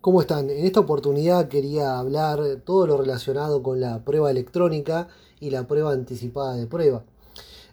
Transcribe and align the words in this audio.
¿Cómo 0.00 0.20
están? 0.20 0.48
En 0.48 0.64
esta 0.64 0.78
oportunidad 0.78 1.48
quería 1.48 1.98
hablar 1.98 2.40
todo 2.64 2.86
lo 2.86 2.98
relacionado 2.98 3.64
con 3.64 3.80
la 3.80 4.04
prueba 4.04 4.30
electrónica 4.30 5.08
y 5.40 5.50
la 5.50 5.66
prueba 5.66 5.90
anticipada 5.90 6.54
de 6.54 6.68
prueba. 6.68 7.02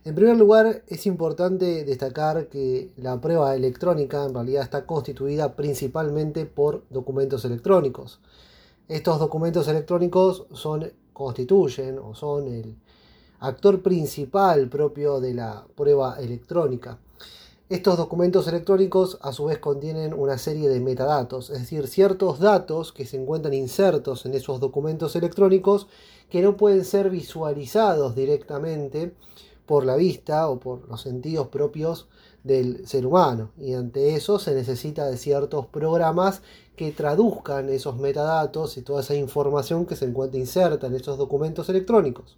En 0.05 0.16
primer 0.16 0.36
lugar, 0.36 0.82
es 0.88 1.06
importante 1.06 1.86
destacar 1.86 2.48
que 2.48 2.90
la 2.98 3.22
prueba 3.22 3.56
electrónica 3.56 4.26
en 4.26 4.34
realidad 4.34 4.64
está 4.64 4.88
constituida 4.88 5.56
principalmente 5.56 6.48
por 6.48 6.84
documentos 6.90 7.46
electrónicos. 7.46 8.20
Estos 8.88 9.20
documentos 9.20 9.68
electrónicos 9.68 10.48
son, 10.52 10.92
constituyen 11.14 12.00
o 12.00 12.16
son 12.16 12.48
el 12.48 12.76
actor 13.39 13.84
principal 13.84 14.68
propio 14.68 15.20
de 15.20 15.36
la 15.36 15.68
prueba 15.76 16.18
electrónica. 16.20 16.98
Estos 17.68 17.97
documentos 17.97 18.47
electrónicos 18.47 19.18
a 19.21 19.34
su 19.34 19.45
vez 19.45 19.57
contienen 19.57 20.13
una 20.13 20.38
serie 20.38 20.70
de 20.70 20.79
metadatos, 20.79 21.50
es 21.50 21.61
decir, 21.61 21.88
ciertos 21.88 22.38
datos 22.38 22.93
que 22.93 23.07
se 23.07 23.20
encuentran 23.20 23.55
insertos 23.55 24.27
en 24.27 24.35
esos 24.35 24.59
documentos 24.59 25.16
electrónicos 25.16 25.88
que 26.30 26.43
no 26.43 26.57
pueden 26.57 26.85
ser 26.85 27.09
visualizados 27.09 28.13
directamente 28.16 29.16
por 29.66 29.84
la 29.84 29.95
vista 29.95 30.48
o 30.48 30.59
por 30.59 30.88
los 30.88 31.02
sentidos 31.02 31.48
propios 31.48 32.07
del 32.43 32.88
ser 32.88 33.07
humano. 33.07 33.49
Y 33.59 33.73
ante 33.73 34.13
eso 34.13 34.38
se 34.38 34.54
necesita 34.54 35.07
de 35.07 35.18
ciertos 35.18 35.66
programas 35.66 36.43
que 36.76 36.91
traduzcan 36.91 37.70
esos 37.70 37.98
metadatos 37.98 38.77
y 38.77 38.84
toda 38.84 39.02
esa 39.02 39.16
información 39.16 39.88
que 39.88 39.95
se 39.95 40.05
encuentra 40.05 40.40
inserta 40.40 40.85
en 40.85 40.93
esos 40.93 41.18
documentos 41.18 41.68
electrónicos. 41.70 42.38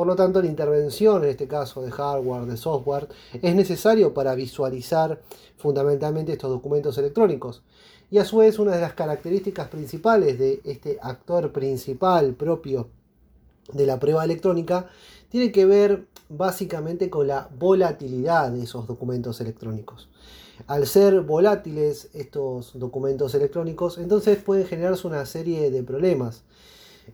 Por 0.00 0.06
lo 0.06 0.16
tanto, 0.16 0.40
la 0.40 0.48
intervención, 0.48 1.22
en 1.24 1.28
este 1.28 1.46
caso 1.46 1.82
de 1.82 1.90
hardware, 1.90 2.46
de 2.46 2.56
software, 2.56 3.06
es 3.42 3.54
necesario 3.54 4.14
para 4.14 4.34
visualizar 4.34 5.20
fundamentalmente 5.58 6.32
estos 6.32 6.48
documentos 6.48 6.96
electrónicos. 6.96 7.62
Y 8.10 8.16
a 8.16 8.24
su 8.24 8.38
vez, 8.38 8.58
una 8.58 8.74
de 8.74 8.80
las 8.80 8.94
características 8.94 9.68
principales 9.68 10.38
de 10.38 10.62
este 10.64 10.98
actor 11.02 11.52
principal 11.52 12.32
propio 12.32 12.88
de 13.74 13.84
la 13.84 14.00
prueba 14.00 14.24
electrónica 14.24 14.88
tiene 15.28 15.52
que 15.52 15.66
ver 15.66 16.06
básicamente 16.30 17.10
con 17.10 17.26
la 17.26 17.50
volatilidad 17.58 18.52
de 18.52 18.62
esos 18.62 18.86
documentos 18.86 19.38
electrónicos. 19.42 20.08
Al 20.66 20.86
ser 20.86 21.20
volátiles 21.20 22.08
estos 22.14 22.70
documentos 22.78 23.34
electrónicos, 23.34 23.98
entonces 23.98 24.38
pueden 24.38 24.66
generarse 24.66 25.06
una 25.06 25.26
serie 25.26 25.70
de 25.70 25.82
problemas. 25.82 26.42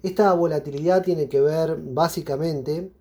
Esta 0.02 0.33
volatilidad 0.33 1.02
tiene 1.02 1.28
que 1.28 1.41
ver 1.41 1.77
básicamente 1.77 2.92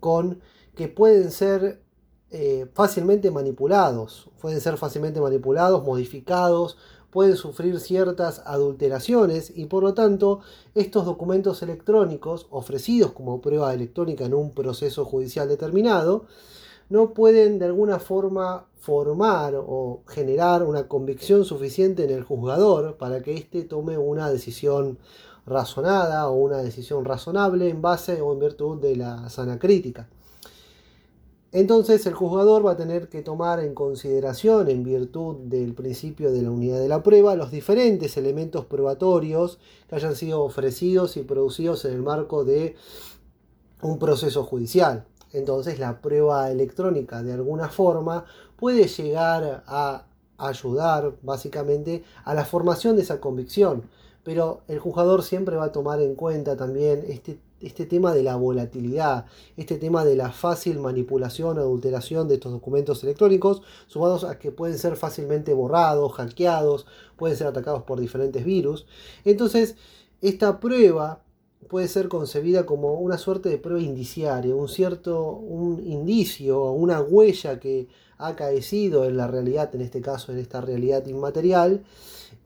con 0.00 0.40
que 0.74 0.88
pueden 0.88 1.30
ser 1.30 1.82
eh, 2.30 2.66
fácilmente 2.74 3.30
manipulados, 3.30 4.30
pueden 4.40 4.60
ser 4.60 4.76
fácilmente 4.76 5.20
manipulados, 5.20 5.84
modificados, 5.84 6.76
pueden 7.10 7.36
sufrir 7.36 7.78
ciertas 7.78 8.42
adulteraciones 8.44 9.52
y 9.54 9.66
por 9.66 9.84
lo 9.84 9.94
tanto 9.94 10.40
estos 10.74 11.04
documentos 11.04 11.62
electrónicos 11.62 12.48
ofrecidos 12.50 13.12
como 13.12 13.40
prueba 13.40 13.72
electrónica 13.72 14.24
en 14.24 14.34
un 14.34 14.50
proceso 14.50 15.04
judicial 15.04 15.48
determinado 15.48 16.26
no 16.88 17.14
pueden 17.14 17.60
de 17.60 17.66
alguna 17.66 18.00
forma 18.00 18.66
formar 18.78 19.54
o 19.56 20.02
generar 20.08 20.64
una 20.64 20.88
convicción 20.88 21.44
suficiente 21.44 22.04
en 22.04 22.10
el 22.10 22.24
juzgador 22.24 22.96
para 22.96 23.22
que 23.22 23.34
éste 23.34 23.62
tome 23.62 23.96
una 23.96 24.30
decisión 24.30 24.98
razonada 25.46 26.28
o 26.28 26.34
una 26.34 26.58
decisión 26.58 27.04
razonable 27.04 27.68
en 27.68 27.82
base 27.82 28.20
o 28.20 28.32
en 28.32 28.40
virtud 28.40 28.80
de 28.80 28.96
la 28.96 29.28
sana 29.28 29.58
crítica. 29.58 30.08
Entonces 31.52 32.04
el 32.06 32.14
juzgador 32.14 32.66
va 32.66 32.72
a 32.72 32.76
tener 32.76 33.08
que 33.08 33.22
tomar 33.22 33.60
en 33.60 33.74
consideración, 33.74 34.68
en 34.68 34.82
virtud 34.82 35.36
del 35.44 35.72
principio 35.72 36.32
de 36.32 36.42
la 36.42 36.50
unidad 36.50 36.80
de 36.80 36.88
la 36.88 37.04
prueba, 37.04 37.36
los 37.36 37.52
diferentes 37.52 38.16
elementos 38.16 38.64
probatorios 38.64 39.60
que 39.88 39.94
hayan 39.94 40.16
sido 40.16 40.42
ofrecidos 40.42 41.16
y 41.16 41.22
producidos 41.22 41.84
en 41.84 41.92
el 41.92 42.02
marco 42.02 42.44
de 42.44 42.74
un 43.82 44.00
proceso 44.00 44.42
judicial. 44.42 45.04
Entonces 45.32 45.78
la 45.78 46.00
prueba 46.00 46.50
electrónica 46.50 47.22
de 47.22 47.34
alguna 47.34 47.68
forma 47.68 48.24
puede 48.56 48.88
llegar 48.88 49.62
a 49.68 50.06
ayudar 50.38 51.12
básicamente 51.22 52.02
a 52.24 52.34
la 52.34 52.44
formación 52.44 52.96
de 52.96 53.02
esa 53.02 53.20
convicción 53.20 53.84
pero 54.24 54.62
el 54.68 54.78
juzgador 54.78 55.22
siempre 55.22 55.56
va 55.56 55.66
a 55.66 55.72
tomar 55.72 56.00
en 56.00 56.14
cuenta 56.14 56.56
también 56.56 57.04
este, 57.08 57.38
este 57.60 57.86
tema 57.86 58.14
de 58.14 58.22
la 58.22 58.36
volatilidad, 58.36 59.26
este 59.56 59.76
tema 59.76 60.04
de 60.04 60.16
la 60.16 60.32
fácil 60.32 60.78
manipulación 60.80 61.58
o 61.58 61.60
adulteración 61.60 62.26
de 62.26 62.34
estos 62.34 62.52
documentos 62.52 63.04
electrónicos, 63.04 63.62
sumados 63.86 64.24
a 64.24 64.38
que 64.38 64.50
pueden 64.50 64.78
ser 64.78 64.96
fácilmente 64.96 65.52
borrados, 65.52 66.12
hackeados, 66.14 66.86
pueden 67.16 67.36
ser 67.36 67.46
atacados 67.46 67.82
por 67.84 68.00
diferentes 68.00 68.44
virus. 68.44 68.86
Entonces, 69.24 69.76
esta 70.22 70.58
prueba 70.58 71.23
puede 71.68 71.88
ser 71.88 72.08
concebida 72.08 72.66
como 72.66 72.94
una 72.94 73.18
suerte 73.18 73.48
de 73.48 73.58
prueba 73.58 73.80
indiciaria, 73.80 74.54
un 74.54 74.68
cierto 74.68 75.32
un 75.32 75.80
indicio, 75.84 76.70
una 76.70 77.00
huella 77.00 77.58
que 77.60 77.88
ha 78.18 78.28
acaecido 78.28 79.04
en 79.04 79.16
la 79.16 79.26
realidad, 79.26 79.74
en 79.74 79.80
este 79.80 80.00
caso 80.00 80.32
en 80.32 80.38
esta 80.38 80.60
realidad 80.60 81.06
inmaterial, 81.06 81.84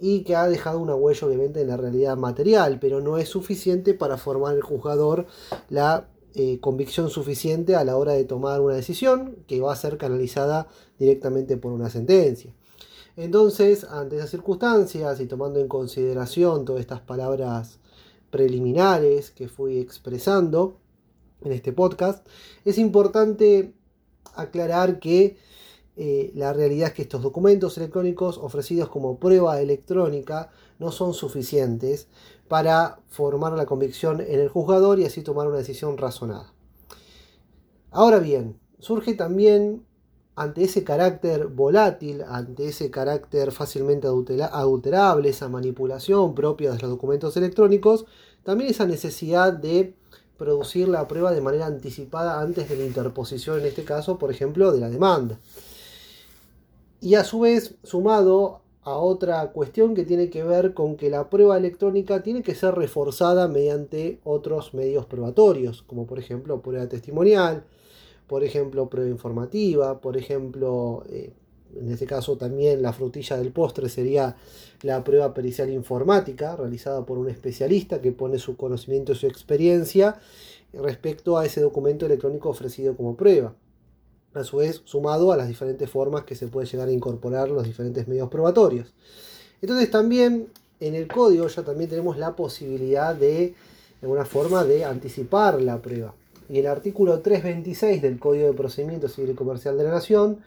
y 0.01 0.21
que 0.23 0.37
ha 0.37 0.49
dejado 0.49 0.79
una 0.79 0.95
huella 0.95 1.27
obviamente 1.27 1.61
en 1.61 1.69
la 1.69 1.77
realidad 1.77 2.17
material, 2.17 2.79
pero 2.81 3.01
no 3.01 3.19
es 3.19 3.29
suficiente 3.29 3.95
para 3.95 4.17
formar 4.17 4.55
el 4.55 4.63
juzgador 4.63 5.27
la 5.69 6.09
eh, 6.35 6.61
convicción 6.61 7.11
suficiente 7.11 7.75
a 7.75 7.85
la 7.85 7.97
hora 7.97 8.13
de 8.13 8.25
tomar 8.25 8.61
una 8.61 8.75
decisión 8.75 9.37
que 9.47 9.61
va 9.61 9.73
a 9.73 9.77
ser 9.77 9.99
canalizada 9.99 10.69
directamente 10.99 11.57
por 11.57 11.73
una 11.73 11.91
sentencia. 11.91 12.53
Entonces, 13.17 13.83
ante 13.83 14.17
esas 14.17 14.31
circunstancias 14.31 15.19
y 15.21 15.27
tomando 15.27 15.59
en 15.59 15.67
consideración 15.67 16.65
todas 16.65 16.81
estas 16.81 17.01
palabras 17.01 17.81
preliminares 18.31 19.31
que 19.31 19.49
fui 19.49 19.79
expresando 19.79 20.79
en 21.43 21.53
este 21.53 21.73
podcast, 21.73 22.27
es 22.65 22.79
importante 22.79 23.75
aclarar 24.35 24.99
que 24.99 25.37
eh, 25.97 26.31
la 26.35 26.53
realidad 26.53 26.89
es 26.89 26.95
que 26.95 27.03
estos 27.03 27.23
documentos 27.23 27.77
electrónicos 27.77 28.39
ofrecidos 28.39 28.89
como 28.89 29.19
prueba 29.19 29.61
electrónica 29.61 30.51
no 30.79 30.93
son 30.93 31.13
suficientes 31.13 32.07
para 32.47 33.01
formar 33.09 33.55
la 33.55 33.67
convicción 33.67 34.21
en 34.21 34.41
el 34.41 34.49
juzgador 34.49 35.01
y 35.01 35.05
así 35.05 35.23
tomar 35.23 35.49
una 35.49 35.59
decisión 35.59 35.99
razonada. 35.99 36.55
Ahora 37.91 38.21
bien, 38.21 38.61
surge 38.79 39.15
también 39.15 39.88
ante 40.39 40.63
ese 40.63 40.85
carácter 40.85 41.49
volátil, 41.49 42.23
ante 42.23 42.69
ese 42.69 42.93
carácter 42.93 43.51
fácilmente 43.51 44.07
adulterable, 44.07 45.29
esa 45.29 45.49
manipulación 45.49 46.33
propia 46.35 46.71
de 46.71 46.79
los 46.79 46.91
documentos 46.91 47.37
electrónicos, 47.37 48.07
también 48.45 48.71
esa 48.71 48.87
necesidad 48.87 49.53
de 49.53 49.95
producir 50.37 50.89
la 50.89 51.09
prueba 51.09 51.33
de 51.33 51.41
manera 51.41 51.67
anticipada 51.67 52.41
antes 52.41 52.69
de 52.69 52.77
la 52.77 52.85
interposición, 52.85 53.59
en 53.59 53.67
este 53.67 53.83
caso, 53.83 54.17
por 54.17 54.31
ejemplo, 54.31 54.71
de 54.71 54.79
la 54.79 54.89
demanda. 54.89 55.41
Y 57.01 57.17
a 57.17 57.25
su 57.25 57.41
vez 57.41 57.75
sumado 57.83 58.61
a 58.85 58.97
otra 58.97 59.51
cuestión 59.51 59.97
que 59.97 60.05
tiene 60.05 60.31
que 60.31 60.45
ver 60.45 60.73
con 60.73 60.97
que 60.97 61.11
la 61.11 61.29
prueba 61.29 61.59
electrónica 61.59 62.23
tiene 62.23 62.45
que 62.45 62.55
ser 62.55 62.77
reforzada 62.77 63.49
mediante 63.49 64.21
otros 64.23 64.73
medios 64.73 65.05
probatorios, 65.07 65.83
como 65.83 66.07
por 66.07 66.21
ejemplo 66.21 66.63
prueba 66.63 66.89
testimonial, 66.89 67.65
por 68.29 68.45
ejemplo 68.45 68.89
prueba 68.89 69.11
informativa, 69.11 70.01
por 70.01 70.17
ejemplo, 70.17 71.03
eh, 71.11 71.33
en 71.75 71.91
este 71.91 72.07
caso 72.07 72.37
también 72.37 72.83
la 72.83 72.93
frutilla 72.93 73.37
del 73.37 73.51
postre 73.51 73.89
sería 73.89 74.37
la 74.83 75.03
prueba 75.03 75.35
pericial 75.35 75.71
informática 75.71 76.55
realizada 76.55 77.05
por 77.05 77.19
un 77.19 77.29
especialista 77.29 78.01
que 78.01 78.13
pone 78.13 78.39
su 78.39 78.57
conocimiento 78.57 79.13
y 79.13 79.17
su 79.17 79.27
experiencia 79.27 80.21
respecto 80.73 81.39
a 81.39 81.47
ese 81.47 81.61
documento 81.61 82.07
electrónico 82.07 82.51
ofrecido 82.51 82.97
como 82.97 83.17
prueba 83.17 83.55
a 84.35 84.45
su 84.45 84.59
vez 84.59 84.83
sumado 84.85 85.33
a 85.33 85.37
las 85.37 85.49
diferentes 85.49 85.89
formas 85.91 86.25
que 86.25 86.35
se 86.35 86.49
puede 86.49 86.67
llegar 86.67 86.89
a 86.89 86.93
incorporar 86.93 87.49
los 87.49 87.65
diferentes 87.65 88.07
medios 88.07 88.29
probatorios. 88.29 88.95
Entonces 89.63 89.91
también 89.91 90.49
en 90.81 90.95
el 90.95 91.09
código 91.09 91.49
ya 91.49 91.63
también 91.63 91.91
tenemos 91.91 92.19
la 92.19 92.37
posibilidad 92.37 93.15
de, 93.15 93.29
de 93.29 93.55
alguna 94.03 94.25
forma, 94.25 94.65
de 94.65 94.85
anticipar 94.85 95.61
la 95.61 95.81
prueba. 95.81 96.15
Y 96.49 96.59
el 96.59 96.67
artículo 96.67 97.21
326 97.21 98.01
del 98.01 98.19
Código 98.19 98.47
de 98.47 98.55
Procedimiento 98.55 99.09
Civil 99.09 99.31
y 99.31 99.35
Comercial 99.35 99.77
de 99.77 99.85
la 99.85 99.91
Nación 99.91 100.39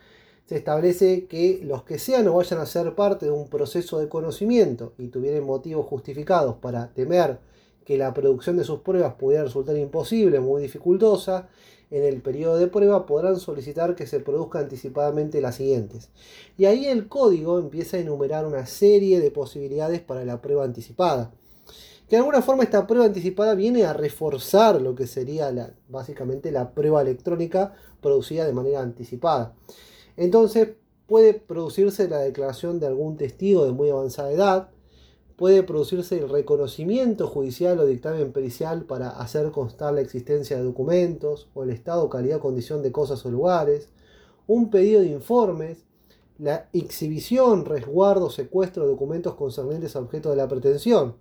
se 0.47 0.57
establece 0.57 1.25
que 1.25 1.61
los 1.63 1.83
que 1.83 1.99
sean 1.99 2.27
o 2.27 2.33
vayan 2.33 2.59
a 2.59 2.65
ser 2.65 2.95
parte 2.95 3.27
de 3.27 3.31
un 3.31 3.47
proceso 3.47 3.99
de 3.99 4.09
conocimiento 4.09 4.93
y 4.97 5.07
tuvieran 5.07 5.43
motivos 5.43 5.85
justificados 5.85 6.55
para 6.55 6.91
temer 6.93 7.39
que 7.85 7.97
la 7.97 8.13
producción 8.13 8.57
de 8.57 8.63
sus 8.63 8.79
pruebas 8.79 9.13
pudiera 9.13 9.43
resultar 9.43 9.77
imposible, 9.77 10.39
muy 10.39 10.61
dificultosa, 10.61 11.49
en 11.91 12.03
el 12.03 12.21
periodo 12.21 12.57
de 12.57 12.67
prueba 12.67 13.05
podrán 13.05 13.37
solicitar 13.37 13.95
que 13.95 14.07
se 14.07 14.21
produzca 14.21 14.59
anticipadamente 14.59 15.41
las 15.41 15.55
siguientes. 15.55 16.09
Y 16.57 16.65
ahí 16.65 16.85
el 16.85 17.07
código 17.09 17.59
empieza 17.59 17.97
a 17.97 17.99
enumerar 17.99 18.45
una 18.45 18.65
serie 18.65 19.19
de 19.19 19.29
posibilidades 19.29 19.99
para 19.99 20.23
la 20.23 20.41
prueba 20.41 20.63
anticipada. 20.63 21.31
Que 22.11 22.17
de 22.17 22.23
alguna 22.23 22.41
forma 22.41 22.63
esta 22.63 22.87
prueba 22.87 23.05
anticipada 23.05 23.55
viene 23.55 23.85
a 23.85 23.93
reforzar 23.93 24.81
lo 24.81 24.95
que 24.95 25.07
sería 25.07 25.49
la, 25.49 25.71
básicamente 25.87 26.51
la 26.51 26.73
prueba 26.73 27.01
electrónica 27.01 27.73
producida 28.01 28.45
de 28.45 28.51
manera 28.51 28.81
anticipada. 28.81 29.55
Entonces 30.17 30.71
puede 31.07 31.33
producirse 31.33 32.09
la 32.09 32.17
declaración 32.17 32.81
de 32.81 32.87
algún 32.87 33.15
testigo 33.15 33.63
de 33.63 33.71
muy 33.71 33.89
avanzada 33.91 34.29
edad, 34.29 34.71
puede 35.37 35.63
producirse 35.63 36.17
el 36.17 36.27
reconocimiento 36.27 37.27
judicial 37.27 37.79
o 37.79 37.85
dictamen 37.85 38.33
pericial 38.33 38.83
para 38.83 39.11
hacer 39.11 39.49
constar 39.51 39.93
la 39.93 40.01
existencia 40.01 40.57
de 40.57 40.63
documentos 40.63 41.47
o 41.53 41.63
el 41.63 41.69
estado, 41.69 42.09
calidad 42.09 42.41
condición 42.41 42.83
de 42.83 42.91
cosas 42.91 43.25
o 43.25 43.31
lugares, 43.31 43.87
un 44.47 44.69
pedido 44.69 44.99
de 44.99 45.07
informes, 45.07 45.85
la 46.37 46.67
exhibición, 46.73 47.63
resguardo, 47.63 48.29
secuestro 48.29 48.83
de 48.83 48.89
documentos 48.89 49.35
concernientes 49.35 49.95
a 49.95 49.99
objeto 49.99 50.29
de 50.29 50.35
la 50.35 50.49
pretensión, 50.49 51.15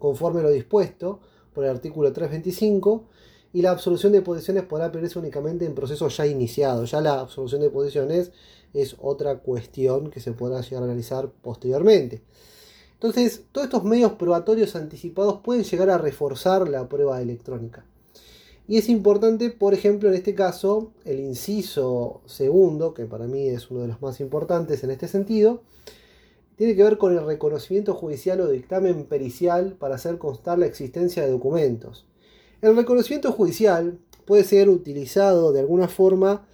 conforme 0.00 0.42
lo 0.42 0.50
dispuesto 0.50 1.20
por 1.54 1.62
el 1.62 1.70
artículo 1.70 2.12
325, 2.12 3.04
y 3.52 3.62
la 3.62 3.70
absolución 3.70 4.12
de 4.12 4.22
posiciones 4.22 4.64
podrá 4.64 4.90
pedirse 4.92 5.18
únicamente 5.18 5.64
en 5.64 5.74
procesos 5.74 6.16
ya 6.16 6.26
iniciados. 6.26 6.90
Ya 6.90 7.00
la 7.00 7.20
absolución 7.20 7.60
de 7.60 7.70
posiciones 7.70 8.32
es 8.74 8.96
otra 9.00 9.38
cuestión 9.38 10.10
que 10.10 10.20
se 10.20 10.32
podrá 10.32 10.60
llegar 10.60 10.84
a 10.84 10.86
realizar 10.86 11.30
posteriormente. 11.42 12.22
Entonces, 12.94 13.44
todos 13.50 13.66
estos 13.66 13.84
medios 13.84 14.12
probatorios 14.12 14.76
anticipados 14.76 15.40
pueden 15.42 15.64
llegar 15.64 15.90
a 15.90 15.98
reforzar 15.98 16.68
la 16.68 16.88
prueba 16.88 17.20
electrónica. 17.20 17.84
Y 18.68 18.76
es 18.76 18.88
importante, 18.88 19.50
por 19.50 19.74
ejemplo, 19.74 20.08
en 20.08 20.14
este 20.14 20.34
caso, 20.34 20.92
el 21.04 21.18
inciso 21.18 22.20
segundo, 22.26 22.94
que 22.94 23.06
para 23.06 23.26
mí 23.26 23.48
es 23.48 23.68
uno 23.70 23.80
de 23.80 23.88
los 23.88 24.00
más 24.00 24.20
importantes 24.20 24.84
en 24.84 24.92
este 24.92 25.08
sentido, 25.08 25.62
tiene 26.60 26.76
que 26.76 26.84
ver 26.84 26.98
con 26.98 27.16
el 27.16 27.24
reconocimiento 27.24 27.94
judicial 27.94 28.38
o 28.42 28.48
dictamen 28.50 29.06
pericial 29.06 29.76
para 29.78 29.94
hacer 29.94 30.18
constar 30.18 30.58
la 30.58 30.66
existencia 30.66 31.24
de 31.24 31.30
documentos. 31.30 32.04
El 32.60 32.76
reconocimiento 32.76 33.32
judicial 33.32 33.98
puede 34.26 34.44
ser 34.44 34.68
utilizado 34.68 35.52
de 35.52 35.60
alguna 35.60 35.88
forma 35.88 36.46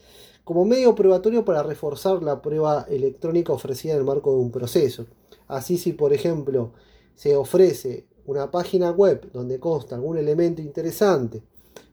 como 0.44 0.64
medio 0.64 0.94
probatorio 0.94 1.44
para 1.44 1.64
reforzar 1.64 2.22
la 2.22 2.40
prueba 2.40 2.86
electrónica 2.88 3.52
ofrecida 3.52 3.94
en 3.94 3.98
el 3.98 4.04
marco 4.04 4.30
de 4.30 4.38
un 4.38 4.52
proceso. 4.52 5.06
Así 5.48 5.76
si, 5.76 5.92
por 5.92 6.12
ejemplo, 6.12 6.70
se 7.16 7.34
ofrece 7.34 8.06
una 8.26 8.52
página 8.52 8.92
web 8.92 9.28
donde 9.32 9.58
consta 9.58 9.96
algún 9.96 10.18
elemento 10.18 10.62
interesante 10.62 11.42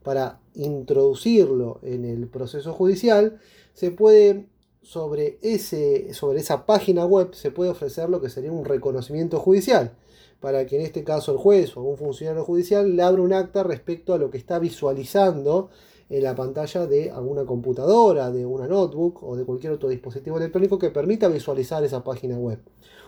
para 0.03 0.39
introducirlo 0.53 1.79
en 1.81 2.05
el 2.05 2.27
proceso 2.27 2.73
judicial, 2.73 3.39
se 3.73 3.89
puede 3.89 4.52
sobre, 4.83 5.39
ese, 5.41 6.13
sobre 6.13 6.39
esa 6.39 6.65
página 6.65 7.05
web 7.05 7.33
se 7.33 7.51
puede 7.51 7.71
ofrecer 7.71 8.09
lo 8.09 8.21
que 8.21 8.29
sería 8.29 8.51
un 8.51 8.65
reconocimiento 8.65 9.39
judicial, 9.39 9.95
para 10.39 10.65
que 10.65 10.75
en 10.75 10.81
este 10.81 11.03
caso 11.03 11.31
el 11.31 11.37
juez 11.37 11.75
o 11.75 11.79
algún 11.79 11.97
funcionario 11.97 12.43
judicial 12.43 12.95
le 12.95 13.01
abra 13.01 13.21
un 13.21 13.33
acta 13.33 13.63
respecto 13.63 14.13
a 14.13 14.17
lo 14.17 14.29
que 14.29 14.37
está 14.37 14.59
visualizando 14.59 15.69
en 16.09 16.23
la 16.23 16.35
pantalla 16.35 16.85
de 16.85 17.11
alguna 17.11 17.45
computadora, 17.45 18.29
de 18.29 18.45
una 18.45 18.67
notebook 18.67 19.23
o 19.23 19.35
de 19.35 19.45
cualquier 19.45 19.73
otro 19.73 19.89
dispositivo 19.89 20.37
electrónico 20.37 20.77
que 20.77 20.89
permita 20.89 21.29
visualizar 21.29 21.83
esa 21.83 22.03
página 22.03 22.37
web. 22.37 22.59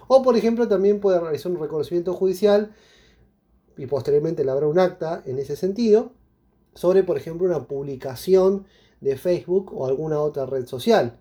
O 0.07 0.23
por 0.23 0.37
ejemplo 0.37 0.67
también 0.67 0.99
puede 0.99 1.19
realizar 1.19 1.51
un 1.51 1.59
reconocimiento 1.59 2.13
judicial 2.13 2.73
y 3.77 3.85
posteriormente 3.85 4.45
le 4.45 4.51
habrá 4.51 4.67
un 4.67 4.79
acta 4.79 5.21
en 5.25 5.39
ese 5.39 5.55
sentido 5.55 6.13
sobre 6.73 7.03
por 7.03 7.17
ejemplo 7.17 7.45
una 7.45 7.67
publicación 7.67 8.65
de 9.01 9.17
Facebook 9.17 9.71
o 9.73 9.85
alguna 9.85 10.21
otra 10.21 10.45
red 10.45 10.65
social. 10.65 11.19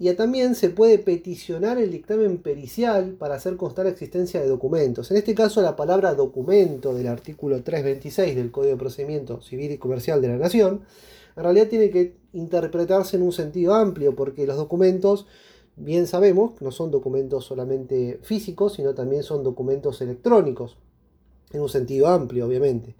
Y 0.00 0.12
también 0.12 0.54
se 0.54 0.70
puede 0.70 0.98
peticionar 0.98 1.76
el 1.78 1.90
dictamen 1.90 2.38
pericial 2.38 3.14
para 3.18 3.34
hacer 3.34 3.56
constar 3.56 3.86
la 3.86 3.90
existencia 3.90 4.40
de 4.40 4.46
documentos. 4.46 5.10
En 5.10 5.16
este 5.16 5.34
caso, 5.34 5.60
la 5.60 5.74
palabra 5.74 6.14
documento 6.14 6.94
del 6.94 7.08
artículo 7.08 7.62
326 7.62 8.36
del 8.36 8.52
Código 8.52 8.74
de 8.74 8.78
Procedimiento 8.78 9.42
Civil 9.42 9.72
y 9.72 9.78
Comercial 9.78 10.22
de 10.22 10.28
la 10.28 10.36
Nación, 10.36 10.82
en 11.36 11.42
realidad 11.42 11.66
tiene 11.66 11.90
que 11.90 12.14
interpretarse 12.32 13.16
en 13.16 13.22
un 13.22 13.32
sentido 13.32 13.74
amplio, 13.74 14.14
porque 14.14 14.46
los 14.46 14.56
documentos 14.56 15.26
bien 15.74 16.06
sabemos 16.06 16.60
no 16.60 16.70
son 16.70 16.92
documentos 16.92 17.44
solamente 17.44 18.20
físicos, 18.22 18.74
sino 18.74 18.94
también 18.94 19.24
son 19.24 19.42
documentos 19.42 20.00
electrónicos, 20.00 20.76
en 21.52 21.60
un 21.60 21.68
sentido 21.68 22.06
amplio, 22.06 22.46
obviamente. 22.46 22.94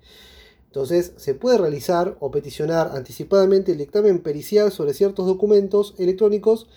Entonces, 0.68 1.14
se 1.16 1.34
puede 1.34 1.58
realizar 1.58 2.16
o 2.20 2.30
peticionar 2.30 2.90
anticipadamente 2.94 3.72
el 3.72 3.78
dictamen 3.78 4.20
pericial 4.20 4.70
sobre 4.70 4.92
ciertos 4.92 5.26
documentos 5.26 5.94
electrónicos, 5.98 6.68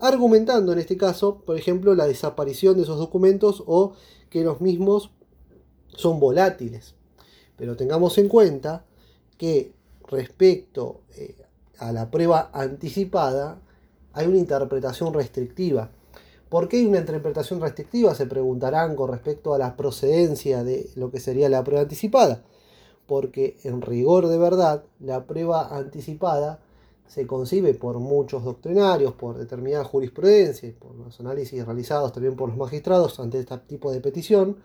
argumentando 0.00 0.72
en 0.72 0.80
este 0.80 0.96
caso, 0.96 1.42
por 1.46 1.56
ejemplo, 1.56 1.94
la 1.94 2.06
desaparición 2.06 2.76
de 2.76 2.82
esos 2.82 2.98
documentos 2.98 3.62
o 3.66 3.94
que 4.30 4.42
los 4.42 4.60
mismos 4.60 5.12
son 5.96 6.18
volátiles. 6.18 6.94
Pero 7.56 7.76
tengamos 7.76 8.18
en 8.18 8.28
cuenta 8.28 8.84
que 9.38 9.72
respecto 10.08 11.02
eh, 11.16 11.36
a 11.78 11.92
la 11.92 12.10
prueba 12.10 12.50
anticipada, 12.52 13.60
hay 14.12 14.26
una 14.26 14.38
interpretación 14.38 15.14
restrictiva. 15.14 15.90
¿Por 16.48 16.68
qué 16.68 16.78
hay 16.78 16.86
una 16.86 16.98
interpretación 16.98 17.60
restrictiva? 17.60 18.14
Se 18.14 18.26
preguntarán 18.26 18.96
con 18.96 19.10
respecto 19.10 19.54
a 19.54 19.58
la 19.58 19.76
procedencia 19.76 20.64
de 20.64 20.90
lo 20.96 21.10
que 21.10 21.20
sería 21.20 21.48
la 21.48 21.62
prueba 21.62 21.82
anticipada. 21.82 22.42
Porque 23.06 23.58
en 23.64 23.82
rigor 23.82 24.28
de 24.28 24.38
verdad, 24.38 24.84
la 25.00 25.26
prueba 25.26 25.76
anticipada 25.76 26.60
se 27.06 27.26
concibe 27.26 27.74
por 27.74 27.98
muchos 27.98 28.44
doctrinarios, 28.44 29.12
por 29.14 29.38
determinada 29.38 29.84
jurisprudencia, 29.84 30.72
por 30.78 30.94
los 30.96 31.20
análisis 31.20 31.64
realizados 31.64 32.12
también 32.12 32.36
por 32.36 32.48
los 32.48 32.58
magistrados 32.58 33.20
ante 33.20 33.38
este 33.38 33.56
tipo 33.58 33.92
de 33.92 34.00
petición 34.00 34.56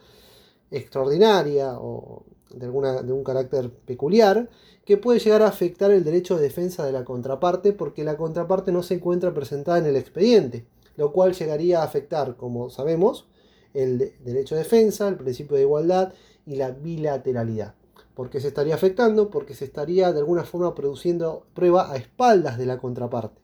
extraordinaria 0.72 1.78
o 1.80 2.24
de, 2.50 2.68
de 2.68 3.14
un 3.14 3.24
carácter 3.24 3.70
peculiar, 3.70 4.50
que 4.86 4.98
puede 4.98 5.20
llegar 5.20 5.42
a 5.44 5.48
afectar 5.48 5.92
el 5.92 6.04
derecho 6.04 6.36
de 6.36 6.44
defensa 6.44 6.86
de 6.86 6.92
la 6.92 7.06
contraparte 7.06 7.74
porque 7.74 8.04
la 8.04 8.18
contraparte 8.18 8.72
no 8.72 8.82
se 8.82 8.96
encuentra 8.96 9.34
presentada 9.34 9.78
en 9.78 9.86
el 9.86 9.96
expediente, 9.96 10.66
lo 10.98 11.12
cual 11.12 11.34
llegaría 11.34 11.82
a 11.82 11.84
afectar, 11.84 12.36
como 12.36 12.70
sabemos, 12.70 13.28
el 13.74 14.14
derecho 14.24 14.56
de 14.56 14.64
defensa, 14.64 15.08
el 15.08 15.16
principio 15.16 15.56
de 15.56 15.64
igualdad 15.64 16.14
y 16.46 16.56
la 16.56 16.72
bilateralidad. 16.72 17.76
¿Por 18.16 18.30
qué 18.30 18.40
se 18.40 18.50
estaría 18.50 18.76
afectando? 18.76 19.30
Porque 19.30 19.54
se 19.54 19.66
estaría 19.66 20.12
de 20.12 20.20
alguna 20.20 20.44
forma 20.44 20.76
produciendo 20.76 21.46
prueba 21.54 21.92
a 21.92 21.98
espaldas 21.98 22.58
de 22.58 22.66
la 22.66 22.78
contraparte. 22.78 23.42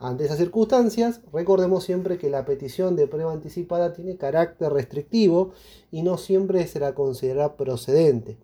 Ante 0.00 0.24
esas 0.24 0.38
circunstancias, 0.38 1.20
recordemos 1.32 1.82
siempre 1.82 2.18
que 2.18 2.30
la 2.30 2.44
petición 2.44 2.94
de 2.94 3.08
prueba 3.08 3.32
anticipada 3.32 3.92
tiene 3.92 4.16
carácter 4.16 4.72
restrictivo 4.72 5.50
y 5.90 6.02
no 6.02 6.18
siempre 6.18 6.64
será 6.68 6.94
considerada 6.94 7.56
procedente. 7.56 8.38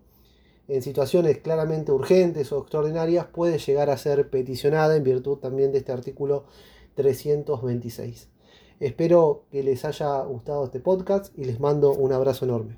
En 0.67 0.81
situaciones 0.81 1.37
claramente 1.37 1.91
urgentes 1.91 2.51
o 2.51 2.59
extraordinarias 2.59 3.27
puede 3.27 3.59
llegar 3.59 3.89
a 3.89 3.97
ser 3.97 4.29
peticionada 4.29 4.95
en 4.97 5.03
virtud 5.03 5.37
también 5.37 5.71
de 5.71 5.77
este 5.77 5.91
artículo 5.91 6.43
326. 6.95 8.27
Espero 8.79 9.43
que 9.51 9.63
les 9.63 9.85
haya 9.85 10.21
gustado 10.23 10.65
este 10.65 10.79
podcast 10.79 11.37
y 11.37 11.45
les 11.45 11.59
mando 11.59 11.93
un 11.93 12.11
abrazo 12.11 12.43
enorme. 12.43 12.73